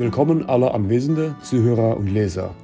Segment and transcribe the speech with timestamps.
[0.00, 2.54] Willkommen alle Anwesende, Zuhörer und Leser.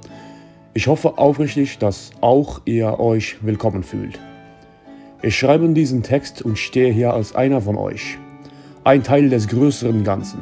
[0.73, 4.19] Ich hoffe aufrichtig, dass auch ihr euch willkommen fühlt.
[5.21, 8.17] Ich schreibe diesen Text und stehe hier als einer von euch,
[8.83, 10.39] ein Teil des größeren Ganzen,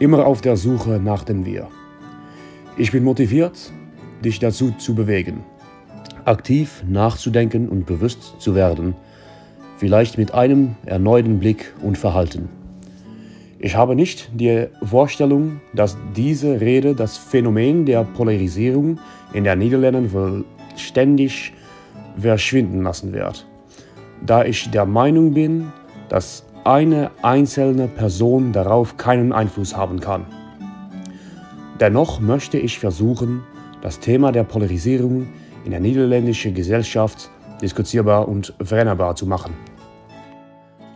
[0.00, 1.68] immer auf der Suche nach dem Wir.
[2.78, 3.70] Ich bin motiviert,
[4.24, 5.44] dich dazu zu bewegen,
[6.24, 8.96] aktiv nachzudenken und bewusst zu werden,
[9.76, 12.48] vielleicht mit einem erneuten Blick und Verhalten.
[13.64, 18.98] Ich habe nicht die Vorstellung, dass diese Rede das Phänomen der Polarisierung
[19.32, 21.54] in der Niederlanden vollständig
[22.18, 23.46] verschwinden lassen wird,
[24.20, 25.72] da ich der Meinung bin,
[26.10, 30.26] dass eine einzelne Person darauf keinen Einfluss haben kann.
[31.80, 33.44] Dennoch möchte ich versuchen,
[33.80, 35.26] das Thema der Polarisierung
[35.64, 37.30] in der niederländischen Gesellschaft
[37.62, 39.54] diskutierbar und veränderbar zu machen.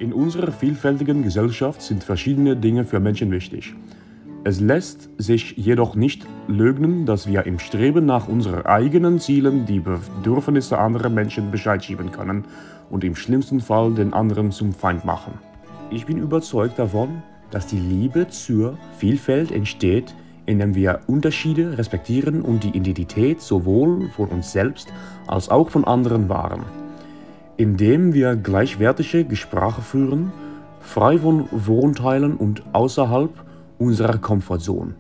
[0.01, 3.75] In unserer vielfältigen Gesellschaft sind verschiedene Dinge für Menschen wichtig.
[4.45, 9.80] Es lässt sich jedoch nicht leugnen, dass wir im Streben nach unseren eigenen Zielen die
[9.80, 12.45] Bedürfnisse anderer Menschen Bescheid schieben können
[12.90, 15.32] und im schlimmsten Fall den anderen zum Feind machen.
[15.90, 20.15] Ich bin überzeugt davon, dass die Liebe zur Vielfalt entsteht,
[20.46, 24.93] indem wir Unterschiede respektieren und die Identität sowohl von uns selbst
[25.27, 26.62] als auch von anderen wahren
[27.59, 30.32] indem wir gleichwertige Gespräche führen,
[30.80, 33.30] frei von Vorurteilen und außerhalb
[33.78, 34.95] unserer Komfortzone,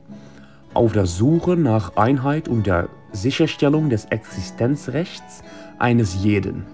[0.74, 5.42] auf der Suche nach Einheit und der Sicherstellung des Existenzrechts
[5.78, 6.66] eines jeden.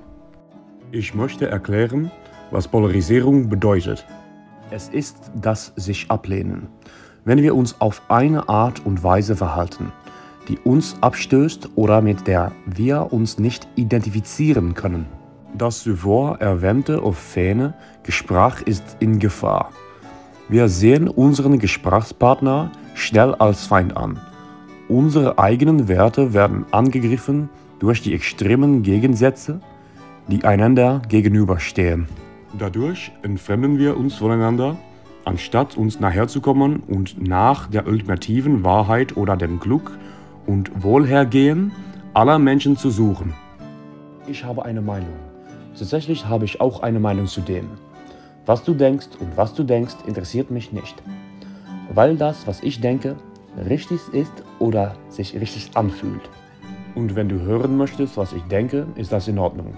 [0.90, 2.10] Ich möchte erklären,
[2.50, 4.06] was Polarisierung bedeutet.
[4.70, 6.68] Es ist das sich ablehnen,
[7.24, 9.92] wenn wir uns auf eine Art und Weise verhalten,
[10.48, 15.06] die uns abstößt oder mit der wir uns nicht identifizieren können.
[15.56, 19.70] Das zuvor erwähnte offene Gespräch ist in Gefahr.
[20.48, 24.20] Wir sehen unseren Gesprächspartner schnell als Feind an.
[24.88, 29.60] Unsere eigenen Werte werden angegriffen durch die extremen Gegensätze,
[30.26, 32.08] die einander gegenüberstehen.
[32.58, 34.76] Dadurch entfremden wir uns voneinander,
[35.24, 39.96] anstatt uns nachherzukommen und nach der ultimativen Wahrheit oder dem Glück
[40.46, 41.70] und Wohlhergehen
[42.12, 43.34] aller Menschen zu suchen.
[44.26, 45.33] Ich habe eine Meinung.
[45.76, 47.68] Tatsächlich habe ich auch eine Meinung zu dem.
[48.46, 51.02] Was du denkst und was du denkst, interessiert mich nicht.
[51.92, 53.16] Weil das, was ich denke,
[53.68, 56.22] richtig ist oder sich richtig anfühlt.
[56.94, 59.74] Und wenn du hören möchtest, was ich denke, ist das in Ordnung.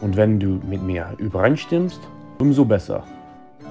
[0.00, 2.00] Und wenn du mit mir übereinstimmst,
[2.38, 3.04] umso besser.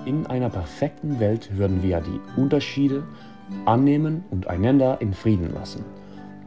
[0.06, 3.04] In einer perfekten Welt würden wir die Unterschiede
[3.66, 5.84] annehmen und einander in Frieden lassen,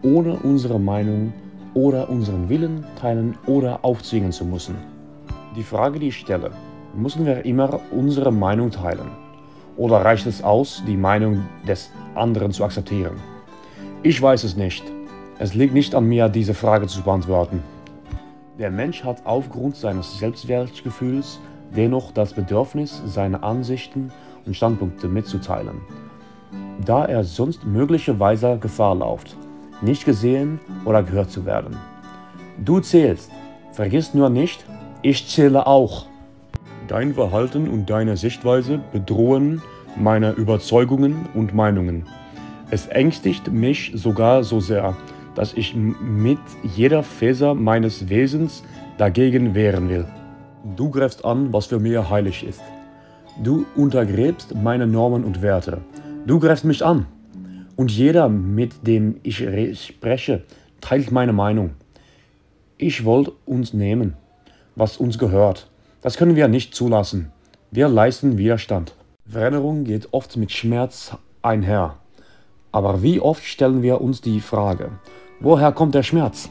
[0.02, 1.32] ohne unsere Meinung
[1.74, 4.91] oder unseren Willen teilen oder aufzwingen zu müssen.
[5.54, 6.50] Die Frage, die ich stelle,
[6.94, 9.10] müssen wir immer unsere Meinung teilen?
[9.76, 13.16] Oder reicht es aus, die Meinung des anderen zu akzeptieren?
[14.02, 14.82] Ich weiß es nicht.
[15.38, 17.62] Es liegt nicht an mir, diese Frage zu beantworten.
[18.58, 21.38] Der Mensch hat aufgrund seines Selbstwertgefühls
[21.76, 24.10] dennoch das Bedürfnis, seine Ansichten
[24.46, 25.82] und Standpunkte mitzuteilen,
[26.84, 29.36] da er sonst möglicherweise Gefahr läuft,
[29.82, 31.76] nicht gesehen oder gehört zu werden.
[32.64, 33.30] Du zählst.
[33.72, 34.66] Vergiss nur nicht,
[35.02, 36.06] ich zähle auch.
[36.88, 39.62] Dein Verhalten und deine Sichtweise bedrohen
[39.96, 42.06] meine Überzeugungen und Meinungen.
[42.70, 44.96] Es ängstigt mich sogar so sehr,
[45.34, 48.62] dass ich mit jeder Faser meines Wesens
[48.96, 50.06] dagegen wehren will.
[50.76, 52.62] Du greifst an, was für mich heilig ist.
[53.42, 55.78] Du untergräbst meine Normen und Werte.
[56.26, 57.06] Du greifst mich an.
[57.74, 59.44] Und jeder, mit dem ich
[59.82, 60.44] spreche,
[60.80, 61.70] teilt meine Meinung.
[62.76, 64.14] Ich wollte uns nehmen
[64.74, 65.68] was uns gehört.
[66.00, 67.32] Das können wir nicht zulassen.
[67.70, 68.94] Wir leisten Widerstand.
[69.26, 71.96] Veränderung geht oft mit Schmerz einher.
[72.70, 74.90] Aber wie oft stellen wir uns die Frage,
[75.40, 76.50] woher kommt der Schmerz?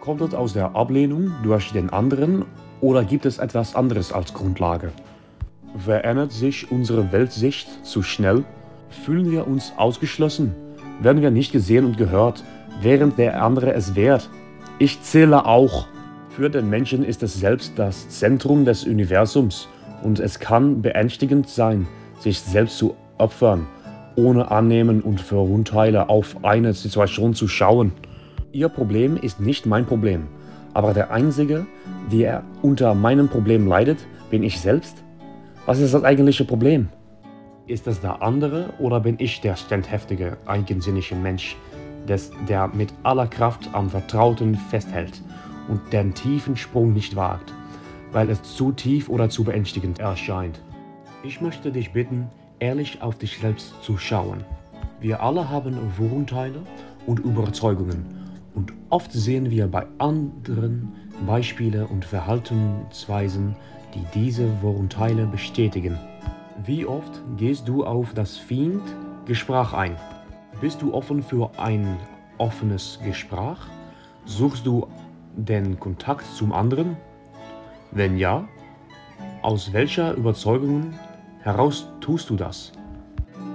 [0.00, 2.44] Kommt es aus der Ablehnung durch den anderen
[2.80, 4.90] oder gibt es etwas anderes als Grundlage?
[5.78, 8.44] Verändert sich unsere Weltsicht zu schnell?
[8.90, 10.54] Fühlen wir uns ausgeschlossen?
[11.00, 12.44] Werden wir nicht gesehen und gehört,
[12.80, 14.28] während der andere es wehrt?
[14.78, 15.86] Ich zähle auch.
[16.36, 19.68] Für den Menschen ist es selbst das Zentrum des Universums
[20.02, 21.86] und es kann beängstigend sein,
[22.20, 23.66] sich selbst zu opfern,
[24.16, 27.92] ohne Annehmen und Verurteile auf eine Situation zu schauen.
[28.50, 30.26] Ihr Problem ist nicht mein Problem,
[30.72, 31.66] aber der Einzige,
[32.10, 33.98] der unter meinem Problem leidet,
[34.30, 35.04] bin ich selbst.
[35.66, 36.88] Was ist das eigentliche Problem?
[37.66, 41.58] Ist es der andere oder bin ich der standhaftige, eigensinnige Mensch,
[42.08, 45.20] des, der mit aller Kraft am Vertrauten festhält
[45.68, 47.52] und den tiefen Sprung nicht wagt,
[48.12, 50.60] weil es zu tief oder zu beängstigend erscheint.
[51.22, 52.28] Ich möchte dich bitten,
[52.58, 54.44] ehrlich auf dich selbst zu schauen.
[55.00, 56.62] Wir alle haben Vorurteile
[57.06, 58.04] und Überzeugungen
[58.54, 60.92] und oft sehen wir bei anderen
[61.26, 63.56] Beispiele und Verhaltensweisen,
[63.94, 65.98] die diese Vorurteile bestätigen.
[66.64, 69.96] Wie oft gehst du auf das Fiend-Gespräch ein?
[70.60, 71.96] Bist du offen für ein
[72.38, 73.58] offenes Gespräch?
[74.24, 74.86] Suchst du
[75.36, 76.96] den Kontakt zum anderen?
[77.90, 78.48] Wenn ja,
[79.42, 80.94] aus welcher Überzeugung
[81.40, 82.72] heraus tust du das?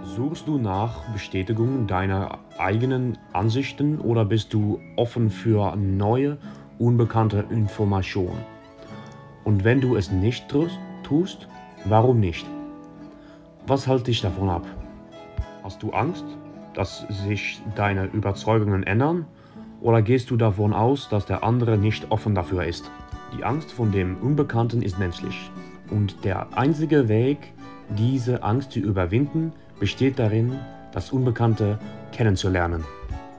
[0.04, 6.38] Suchst du nach Bestätigung deiner eigenen Ansichten oder bist du offen für neue,
[6.80, 8.44] unbekannte Informationen?
[9.44, 10.50] Und wenn du es nicht
[11.04, 11.48] tust,
[11.86, 12.46] warum nicht?
[13.68, 14.66] Was hält dich davon ab?
[15.64, 16.26] Hast du Angst,
[16.74, 19.26] dass sich deine Überzeugungen ändern?
[19.82, 22.90] Oder gehst du davon aus, dass der andere nicht offen dafür ist?
[23.38, 25.52] Die Angst vor dem Unbekannten ist menschlich.
[25.90, 27.54] Und der einzige Weg,
[27.98, 30.58] diese Angst zu überwinden, besteht darin,
[30.92, 31.78] das Unbekannte
[32.12, 32.84] kennenzulernen.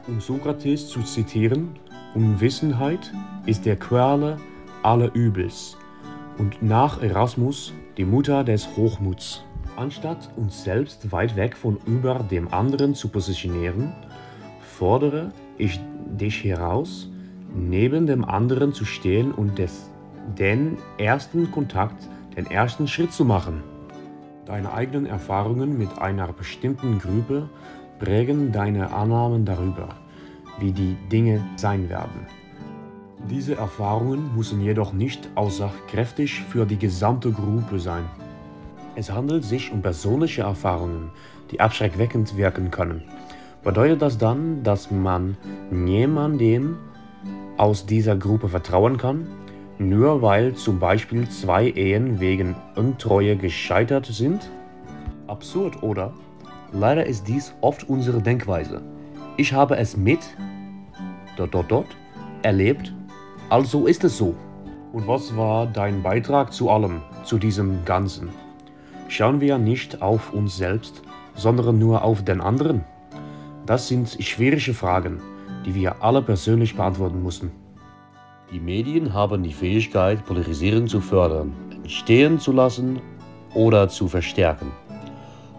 [0.06, 1.70] Um Sokrates zu zitieren,
[2.14, 3.12] Unwissenheit
[3.46, 4.38] ist der Quelle
[4.82, 5.76] aller Übels
[6.38, 9.44] und nach Erasmus die Mutter des Hochmuts.
[9.76, 13.92] Anstatt uns selbst weit weg von über dem anderen zu positionieren,
[14.60, 15.80] fordere ich
[16.18, 17.08] dich heraus,
[17.54, 19.90] neben dem anderen zu stehen und des,
[20.38, 23.62] den ersten Kontakt, den ersten Schritt zu machen.
[24.44, 27.48] Deine eigenen Erfahrungen mit einer bestimmten Gruppe
[27.98, 29.88] prägen deine Annahmen darüber,
[30.58, 32.26] wie die Dinge sein werden.
[33.28, 38.04] Diese Erfahrungen müssen jedoch nicht aussagekräftig für die gesamte Gruppe sein.
[38.94, 41.10] Es handelt sich um persönliche Erfahrungen,
[41.50, 43.02] die abschreckweckend wirken können.
[43.68, 45.36] Bedeutet das dann, dass man
[45.70, 46.78] niemandem
[47.58, 49.26] aus dieser Gruppe vertrauen kann?
[49.78, 54.50] nur weil zum Beispiel zwei Ehen wegen Untreue gescheitert sind?
[55.26, 56.14] Absurd, oder?
[56.72, 58.82] Leider ist dies oft unsere Denkweise.
[59.36, 60.20] Ich habe es mit
[61.36, 61.96] dort, dort, dort
[62.42, 62.94] erlebt,
[63.50, 64.34] also ist es so.
[64.92, 68.30] Und was war dein Beitrag zu allem, zu diesem Ganzen?
[69.08, 71.02] Schauen wir nicht auf uns selbst,
[71.34, 72.84] sondern nur auf den anderen?
[73.68, 75.20] Das sind schwierige Fragen,
[75.66, 77.50] die wir alle persönlich beantworten müssen.
[78.50, 82.98] Die Medien haben die Fähigkeit, Polarisierung zu fördern, entstehen zu lassen
[83.52, 84.72] oder zu verstärken.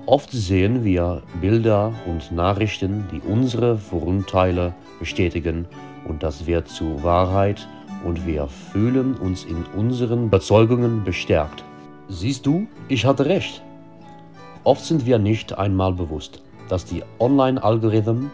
[0.07, 5.67] Oft sehen wir Bilder und Nachrichten, die unsere Vorurteile bestätigen
[6.05, 7.67] und das wird zur Wahrheit
[8.03, 11.63] und wir fühlen uns in unseren Überzeugungen bestärkt.
[12.07, 13.61] Siehst du, ich hatte recht.
[14.63, 18.31] Oft sind wir nicht einmal bewusst, dass die Online-Algorithmen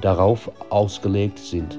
[0.00, 1.78] darauf ausgelegt sind,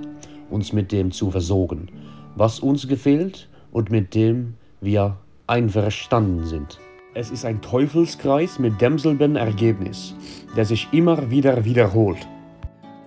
[0.49, 1.87] uns mit dem zu versorgen,
[2.35, 5.17] was uns gefällt und mit dem wir
[5.47, 6.79] einverstanden sind.
[7.15, 10.15] Es ist ein Teufelskreis mit demselben Ergebnis,
[10.55, 12.27] der sich immer wieder wiederholt.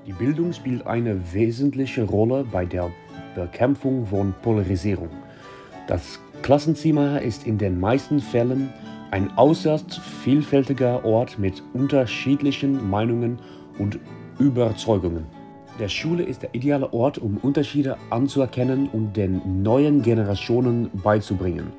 [0.06, 2.90] Die Bildung spielt eine wesentliche Rolle bei der
[3.34, 5.10] Bekämpfung von Polarisierung.
[5.88, 8.72] Das Klassenzimmer ist in den meisten Fällen
[9.16, 13.38] ein äußerst vielfältiger Ort mit unterschiedlichen Meinungen
[13.78, 13.98] und
[14.38, 15.24] Überzeugungen.
[15.80, 21.72] Der Schule ist der ideale Ort, um Unterschiede anzuerkennen und den neuen Generationen beizubringen.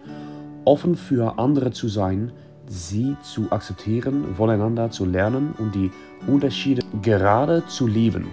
[0.65, 2.31] Offen für andere zu sein,
[2.65, 5.91] sie zu akzeptieren, voneinander zu lernen und die
[6.25, 8.25] Unterschiede gerade zu lieben.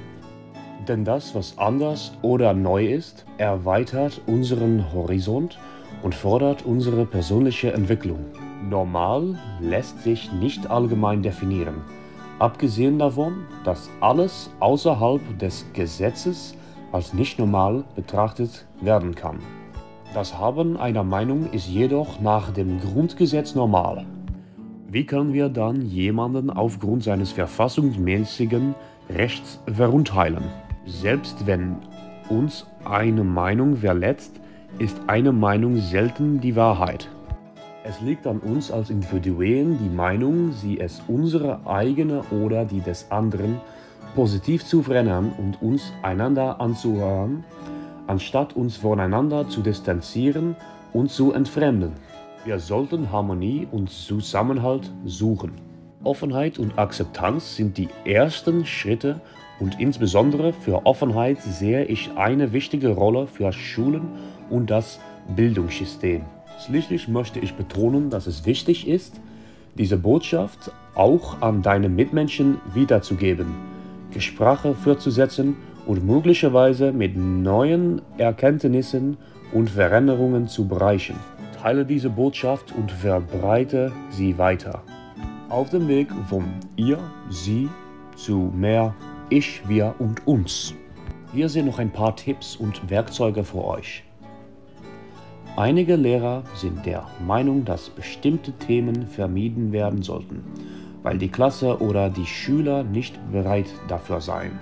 [0.88, 5.58] Denn das, was anders oder neu ist, erweitert unseren Horizont
[6.02, 8.25] und fordert unsere persönliche Entwicklung.
[8.68, 11.83] Normal lässt sich nicht allgemein definieren.
[12.38, 16.56] Abgesehen davon, dass alles außerhalb des Gesetzes
[16.92, 19.38] als nicht normal betrachtet werden kann.
[20.14, 24.06] Das Haben einer Meinung ist jedoch nach dem Grundgesetz normal.
[24.88, 28.75] Wie können wir dann jemanden aufgrund seines verfassungsmäßigen
[29.11, 30.44] Rechts verurteilen?
[30.87, 31.76] Selbst wenn
[32.28, 34.40] uns eine Meinung verletzt,
[34.78, 37.09] ist eine Meinung selten die Wahrheit.
[37.86, 43.10] Es liegt an uns als Individuen, die Meinung, sie es unsere eigene oder die des
[43.10, 43.60] anderen,
[44.14, 47.44] positiv zu verändern und uns einander anzuhören,
[48.06, 50.56] anstatt uns voneinander zu distanzieren
[50.94, 51.92] und zu entfremden.
[52.46, 55.52] Wir sollten Harmonie und Zusammenhalt suchen.
[56.04, 59.20] Offenheit und Akzeptanz sind die ersten Schritte
[59.60, 64.08] und insbesondere für Offenheit sehe ich eine wichtige Rolle für Schulen
[64.48, 65.00] und das
[65.36, 66.22] Bildungssystem.
[66.61, 69.20] Schließlich möchte ich betonen, dass es wichtig ist,
[69.76, 73.46] diese Botschaft auch an deine Mitmenschen wiederzugeben,
[74.12, 75.56] Gespräche fortzusetzen
[75.87, 79.16] und möglicherweise mit neuen Erkenntnissen
[79.52, 81.16] und Veränderungen zu bereichen.
[81.61, 84.82] Teile diese Botschaft und verbreite sie weiter.
[85.49, 86.44] Auf dem Weg von
[86.76, 86.99] ihr,
[87.30, 87.68] sie
[88.16, 88.94] zu mehr
[89.30, 90.75] Ich, wir und uns.
[91.32, 94.04] Hier sind noch ein paar Tipps und Werkzeuge für euch.
[95.56, 100.42] Einige Lehrer sind der Meinung, dass bestimmte Themen vermieden werden sollten,
[101.04, 104.58] weil die Klasse oder die Schüler nicht bereit dafür seien.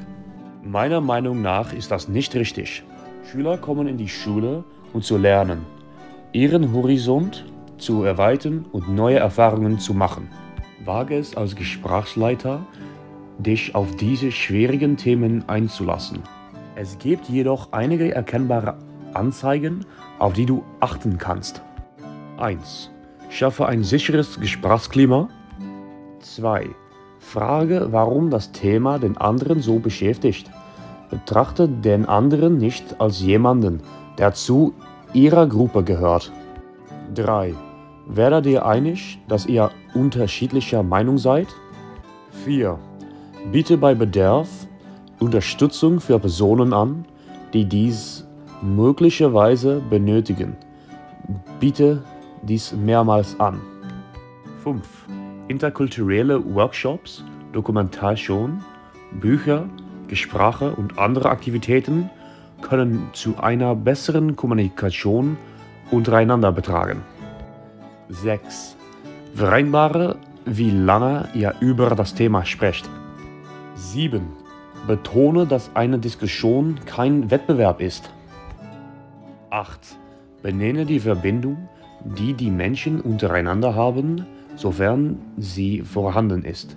[0.62, 2.84] Meiner Meinung nach ist das nicht richtig.
[3.24, 5.62] Schüler kommen in die Schule, um zu lernen,
[6.32, 7.46] ihren Horizont
[7.78, 10.28] zu erweitern und neue Erfahrungen zu machen.
[10.84, 12.66] Wage es als Gesprächsleiter,
[13.38, 16.18] dich auf diese schwierigen Themen einzulassen.
[16.74, 18.76] Es gibt jedoch einige erkennbare
[19.14, 19.84] Anzeigen,
[20.18, 21.62] auf die du achten kannst.
[22.38, 22.90] 1.
[23.30, 25.28] Schaffe ein sicheres Gesprächsklima.
[26.20, 26.68] 2.
[27.18, 30.50] Frage, warum das Thema den anderen so beschäftigt.
[31.10, 33.80] Betrachte den anderen nicht als jemanden,
[34.18, 34.74] der zu
[35.12, 36.32] ihrer Gruppe gehört.
[37.14, 37.54] 3.
[38.06, 41.48] Werde dir einig, dass ihr unterschiedlicher Meinung seid.
[42.44, 42.78] 4.
[43.50, 44.48] Biete bei Bedarf
[45.22, 47.04] Unterstützung für Personen an,
[47.52, 48.11] die dies
[48.62, 50.56] möglicherweise benötigen.
[51.60, 52.02] Biete
[52.42, 53.60] dies mehrmals an.
[54.62, 54.80] 5.
[55.48, 58.64] Interkulturelle Workshops, Dokumentation,
[59.20, 59.68] Bücher,
[60.08, 62.08] Gespräche und andere Aktivitäten
[62.60, 65.36] können zu einer besseren Kommunikation
[65.90, 67.02] untereinander betragen.
[68.08, 68.76] 6.
[69.34, 72.88] Vereinbare, wie lange ihr über das Thema sprecht.
[73.74, 74.22] 7.
[74.86, 78.10] Betone, dass eine Diskussion kein Wettbewerb ist.
[79.52, 79.98] 8.
[80.42, 81.68] Benenne die Verbindung,
[82.04, 86.76] die die Menschen untereinander haben, sofern sie vorhanden ist.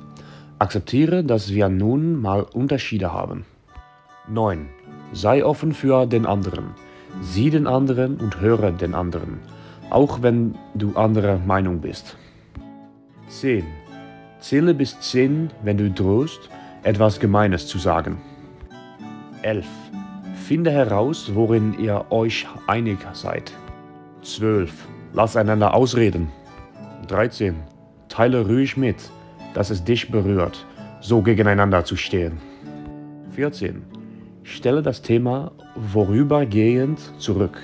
[0.59, 3.45] Akzeptiere, dass wir nun mal Unterschiede haben.
[4.27, 4.67] 9.
[5.13, 6.71] Sei offen für den anderen.
[7.21, 9.39] Sieh den anderen und höre den anderen,
[9.89, 12.17] auch wenn du anderer Meinung bist.
[13.29, 13.63] 10.
[14.41, 16.49] Zähle bis 10, wenn du drohst,
[16.83, 18.17] etwas Gemeines zu sagen.
[19.43, 19.65] 11.
[20.35, 23.51] Finde heraus, worin ihr euch einig seid.
[24.21, 24.71] 12.
[25.13, 26.29] Lass einander ausreden.
[27.07, 27.55] 13.
[28.09, 28.97] Teile ruhig mit,
[29.53, 30.65] dass es dich berührt,
[31.01, 32.37] so gegeneinander zu stehen.
[33.31, 33.83] 14.
[34.43, 35.51] Stelle das Thema
[35.91, 37.57] vorübergehend zurück.